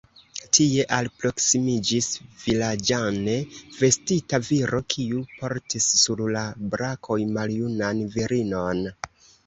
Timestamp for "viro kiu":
4.49-5.23